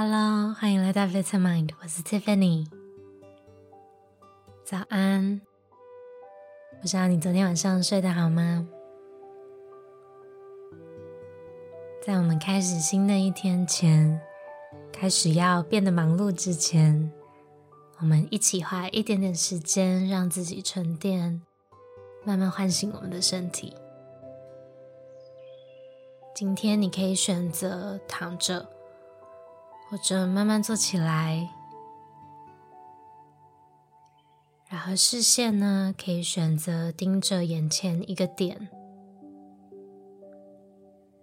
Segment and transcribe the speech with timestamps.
[0.00, 2.68] Hello，欢迎来到 Vitamind，我是 Tiffany。
[4.64, 5.40] 早安，
[6.80, 8.64] 不知道你昨天晚上睡得好吗？
[12.00, 14.20] 在我们开始新的一天前，
[14.92, 17.10] 开始要变得忙碌之前，
[17.98, 21.42] 我们一起花一点点时间，让自己沉淀，
[22.22, 23.74] 慢慢唤醒我们的身体。
[26.36, 28.77] 今天你可以选择躺着。
[29.90, 31.48] 或者慢慢坐起来，
[34.68, 38.68] 然后视线呢，可以选择盯着眼前一个点，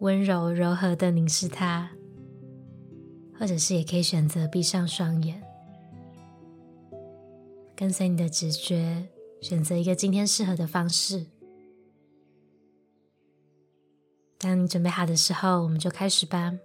[0.00, 1.90] 温柔柔和的凝视它，
[3.38, 5.40] 或者是也可以选择闭上双眼，
[7.76, 9.06] 跟随你的直觉，
[9.40, 11.26] 选择一个今天适合的方式。
[14.36, 16.58] 当你准备好的时候，我们就开始吧。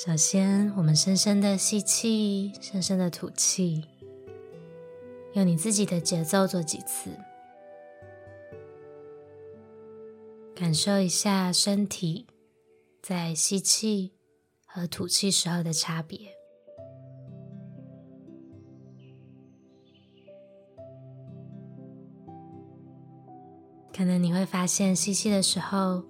[0.00, 3.84] 首先，我们深深的吸气，深深的吐气，
[5.32, 7.10] 用你自己的节奏做几次，
[10.54, 12.28] 感受一下身体
[13.02, 14.12] 在吸气
[14.64, 16.28] 和吐气时候的差别。
[23.92, 26.04] 可能你会发现，吸气的时候，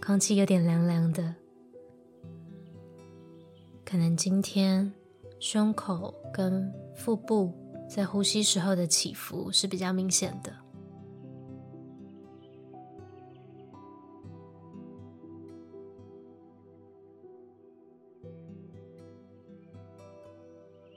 [0.00, 1.43] 空气有点凉凉的。
[3.94, 4.92] 可能今天
[5.38, 7.54] 胸口跟腹部
[7.88, 10.52] 在呼吸时候的起伏是比较明显的，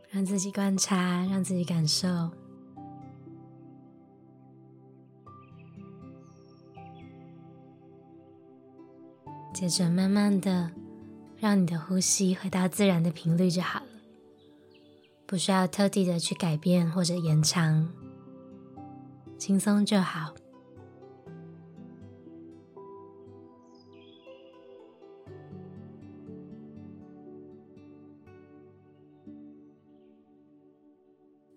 [0.10, 2.08] 让自己观察，让自己感受，
[9.54, 10.72] 接着慢慢的。
[11.40, 13.86] 让你的呼吸回到自然的频率就好了，
[15.28, 17.88] 不需要特地的去改变或者延长，
[19.38, 20.34] 轻松就好。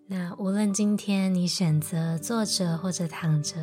[0.06, 3.56] 那无论今天你选择坐着或者躺着，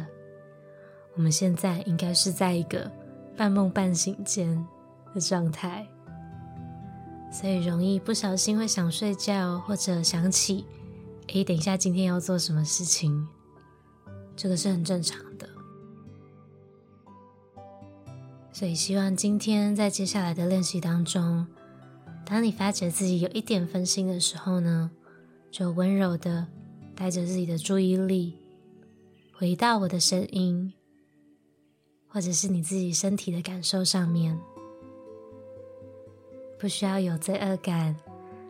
[1.16, 2.90] 我们现在应该是在一个
[3.36, 4.66] 半梦半醒间
[5.14, 5.88] 的状态。
[7.32, 10.66] 所以容易不小心会想睡觉，或者想起，
[11.28, 13.28] 诶，等一下今天要做什么事情，
[14.36, 15.48] 这个是很正常的。
[18.52, 21.46] 所以希望今天在接下来的练习当中，
[22.26, 24.90] 当你发觉自己有一点分心的时候呢，
[25.52, 26.48] 就温柔的
[26.96, 28.36] 带着自己的注意力，
[29.32, 30.74] 回到我的声音，
[32.08, 34.40] 或者是你自己身体的感受上面。
[36.60, 37.96] 不需要有罪恶感，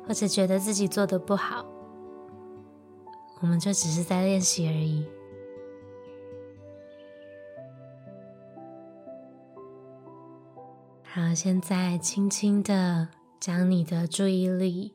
[0.08, 1.66] 或者觉得自己做得不好，
[3.42, 5.06] 我们就只是在练习而已。
[11.04, 13.10] 好，现在轻轻的
[13.40, 14.94] 将你的注意力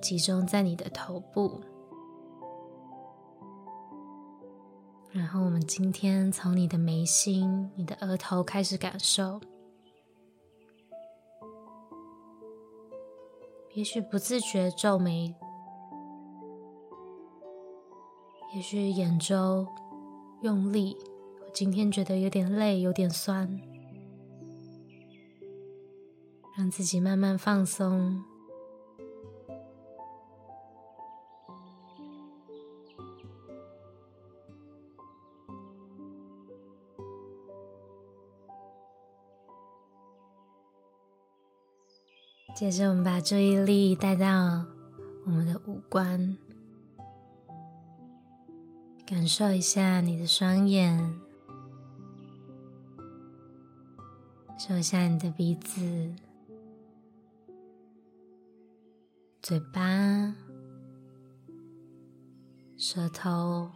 [0.00, 1.60] 集中在你的头部，
[5.10, 9.40] 然后我们今天从你的眉心、你的额头开始感受。
[13.74, 15.34] 也许不自觉皱眉，
[18.54, 19.66] 也许眼周
[20.42, 20.94] 用力，
[21.40, 23.58] 我今天觉得有点累，有点酸，
[26.56, 28.22] 让自己慢慢放松。
[42.62, 44.64] 接着，我们把注意力带到
[45.24, 46.38] 我们的五官，
[49.04, 51.18] 感受一下你的双眼，
[54.56, 56.14] 收一下你的鼻子、
[59.42, 60.36] 嘴巴、
[62.76, 63.72] 舌头，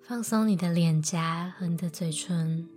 [0.00, 2.68] 放松你的脸颊和你的嘴唇。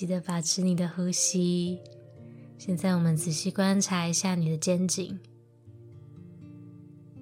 [0.00, 1.78] 记得保持你的呼吸。
[2.56, 5.20] 现在我们仔细观察一下你的肩颈。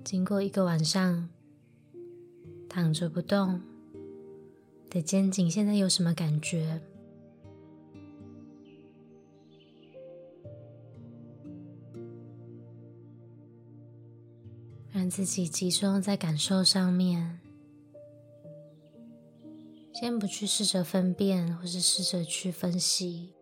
[0.05, 1.29] 经过一个晚上
[2.69, 3.61] 躺着不动
[4.89, 6.81] 的肩颈现在有什么感觉？
[14.93, 17.41] 让自己集中在感受上面。
[20.01, 23.35] 先不去试着分辨，或是试着去分析。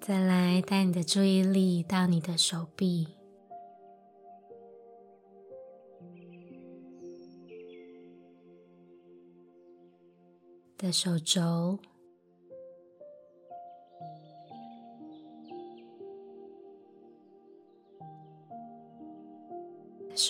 [0.00, 3.06] 再来，带你的注意力到你的手臂。
[10.76, 11.78] 的手肘、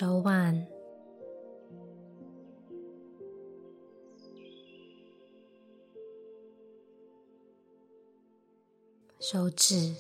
[0.04, 0.66] 手腕、
[9.18, 9.94] 手指，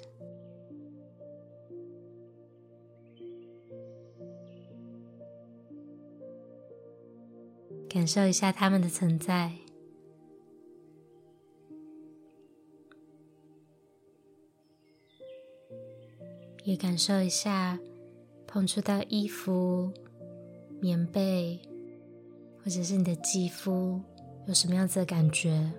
[7.88, 9.54] 感受一下它们的存在。
[16.64, 17.78] 也感受一下
[18.54, 19.92] 碰触到衣服、
[20.80, 21.58] 棉被，
[22.62, 24.00] 或者是你的肌肤，
[24.46, 25.72] 有什么样子的感觉？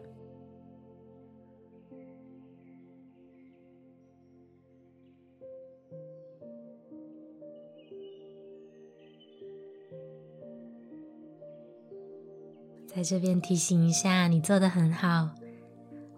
[12.86, 15.34] 在这边提醒一下，你做得很好，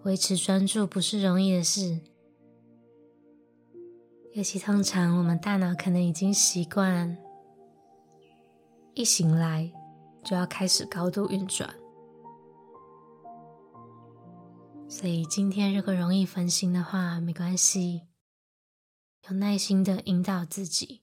[0.02, 2.00] 维持专注不是容易的事。
[4.38, 7.18] 尤其通常，我们大脑可能已经习惯，
[8.94, 9.68] 一醒来
[10.22, 11.68] 就要开始高度运转。
[14.88, 18.02] 所以今天如果容易分心的话，没关系，
[19.28, 21.02] 有耐心的引导自己，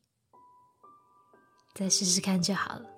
[1.73, 2.94] 再试试看就好了。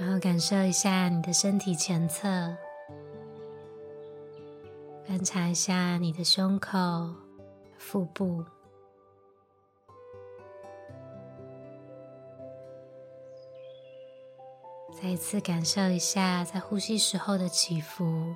[0.00, 2.26] 然后感受一下你的身体前侧，
[5.06, 6.78] 观察一下你的胸口、
[7.76, 8.42] 腹部，
[14.90, 18.34] 再一次感受一下在呼吸时候的起伏。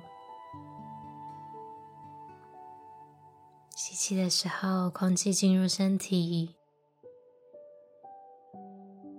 [3.75, 6.54] 吸气的时候，空气进入身体。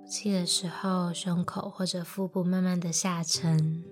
[0.06, 3.82] 呼气的时候，胸口或者腹部慢慢的下沉，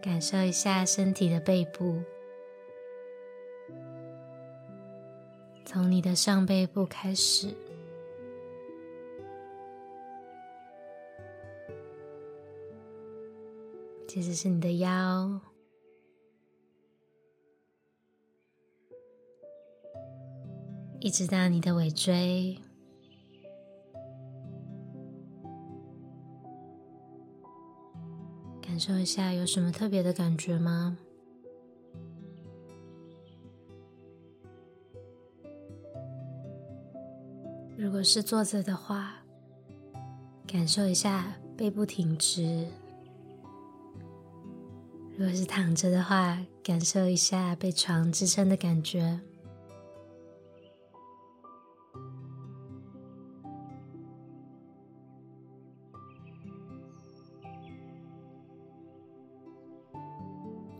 [0.00, 2.02] 感受一下身体的背部，
[5.66, 7.54] 从你的上背部开始。
[14.12, 15.40] 接着是你的腰，
[20.98, 22.58] 一直到你的尾椎，
[28.60, 30.98] 感受一下有什么特别的感觉吗？
[37.78, 39.22] 如果是坐着的话，
[40.48, 42.66] 感受一下背部挺直。
[45.20, 49.20] 如果是躺着的话，感受一下被床支撑的感觉。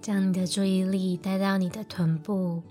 [0.00, 2.62] 将你的注意力带到你的臀部、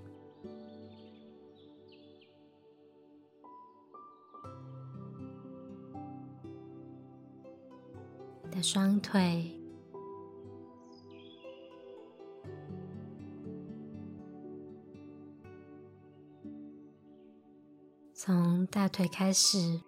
[8.42, 9.59] 你的双腿。
[18.22, 19.80] 从大腿开始，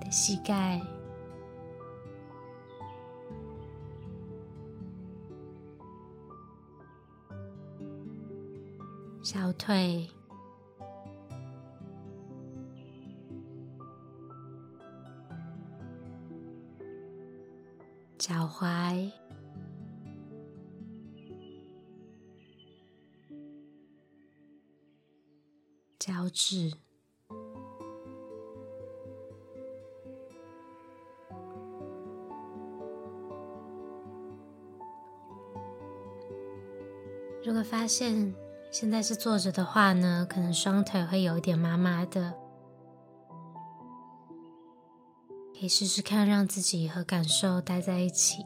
[0.00, 0.80] 的膝盖、
[9.22, 10.15] 小腿。
[18.58, 19.12] 怀
[25.98, 26.72] 脚趾
[37.44, 38.34] 如果发现
[38.70, 42.45] 现在是坐着的话呢，可能双腿会有一点麻麻的。
[45.58, 48.44] 可以试试看让自己和感受待在一起。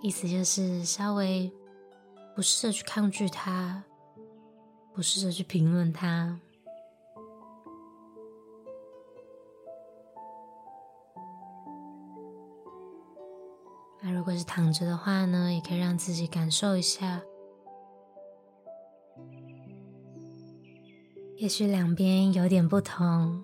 [0.00, 1.52] 意思就是稍微
[2.36, 3.82] 不试着去抗拒它，
[4.94, 6.38] 不试着去评论它。
[14.00, 17.20] 那如果是躺着的话呢，也可以让自己感受一下。
[21.42, 23.42] 也许两边有点不同，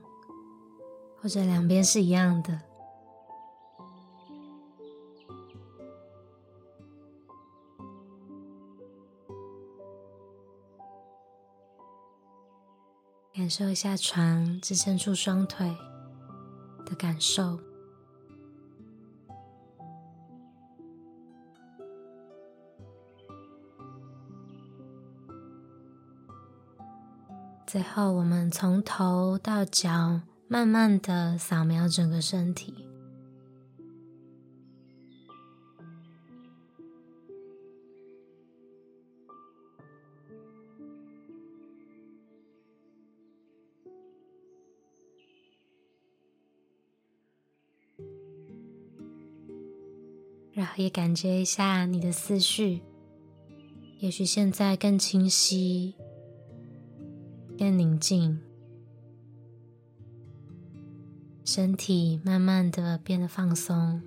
[1.20, 2.60] 或者两边是一样的。
[13.34, 15.76] 感受一下床支撑住双腿
[16.86, 17.58] 的感受。
[27.70, 32.72] 最后，我们从头到脚慢慢的扫描整个身体，
[50.54, 52.80] 然后也感觉一下你的思绪，
[53.98, 55.94] 也许现在更清晰。
[57.58, 58.40] 更宁静，
[61.44, 64.00] 身体慢慢的变得放松。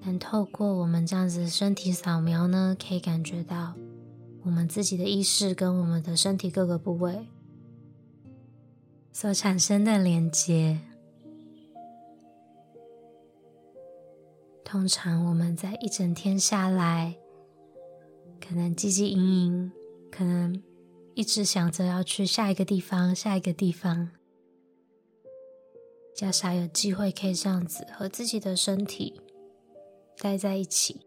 [0.00, 3.74] 但透过我们这样子身体扫描呢，可以感觉到
[4.42, 7.26] 我们自己的意识跟我们的身体各个部位
[9.12, 10.80] 所产生的连接。
[14.64, 17.16] 通常我们在一整天下来，
[18.46, 19.72] 可能汲汲营营，
[20.10, 20.62] 可能
[21.14, 24.10] 一直想着要去下一个地方，下一个地方，
[26.14, 29.18] 较少有机会可以这样子和自己的身体
[30.18, 31.00] 待在一起。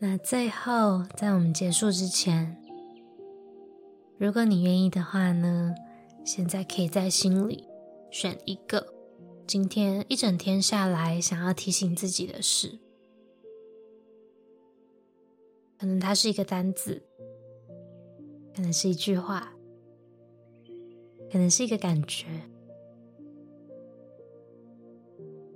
[0.00, 2.56] 那最后，在我们结束之前，
[4.16, 5.74] 如果你愿意的话呢，
[6.28, 7.64] 现在可以在心里
[8.10, 8.92] 选一个
[9.46, 12.78] 今天一整天下来想要提醒自己的事，
[15.78, 17.02] 可能它是一个单字，
[18.54, 19.54] 可能是一句话，
[21.32, 22.26] 可能是一个感觉，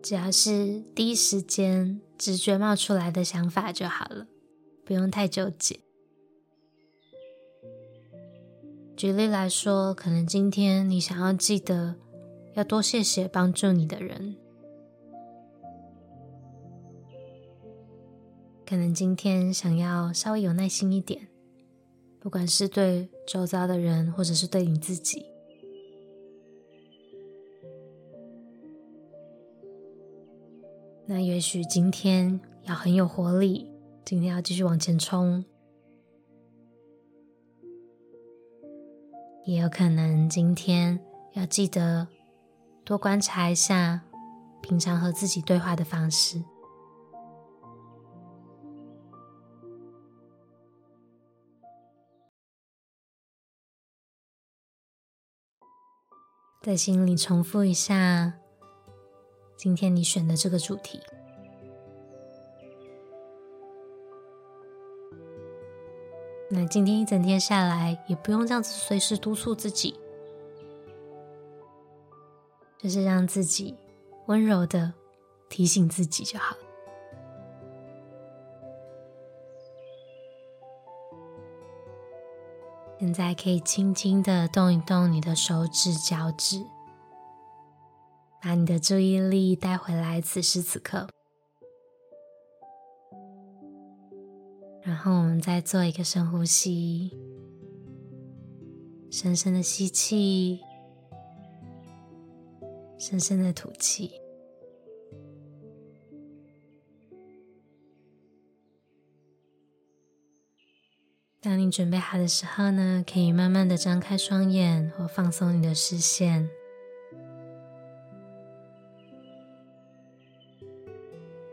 [0.03, 4.27] 只要是第一时间直觉冒出来的想法就好了，
[4.87, 5.79] 不用太纠结。
[9.03, 11.97] 举例来说，可能今天你想要记得
[12.55, 14.37] 要多谢谢帮助你的人，
[18.65, 21.27] 可能今天想要稍微有耐心一点，
[22.21, 25.27] 不管是对周遭的人，或者是对你自己。
[31.07, 33.69] 那也许今天要很有活力，
[34.05, 35.45] 今天要继续往前冲。
[39.45, 40.99] 也有可能今天
[41.33, 42.07] 要记得
[42.85, 44.01] 多观察一下
[44.61, 46.43] 平常和自己对话的方式，
[56.63, 58.35] 在心里重复一下
[59.57, 61.01] 今天你选的这个主题。
[66.55, 69.99] 那今天一整天下来，也不用这样子随时督促自己，
[72.77, 73.75] 就是让自己
[74.27, 74.93] 温柔的
[75.49, 76.55] 提醒自己就好。
[83.01, 86.63] 现在可以轻轻的动一动你的手指、脚趾，
[88.43, 91.09] 把你的注意力带回来，此时此刻。
[94.93, 97.17] 然后我们再做一个深呼吸，
[99.11, 100.61] 深深的吸气，
[102.99, 104.11] 深深的吐气。
[111.41, 116.47] 当你准备好的时候呢，可以慢慢的张开双眼或放松你的视线。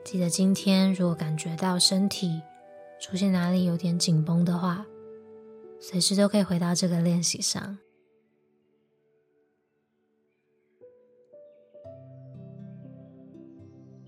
[0.03, 2.41] 记得今天如果感觉到身体，
[2.99, 4.85] 出现哪里有点紧绷的话，
[5.79, 7.77] 随时都可以回到这个练习上。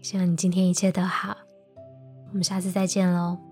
[0.02, 1.38] 希望你今天一切都好，
[2.30, 3.51] 我们下次再见喽。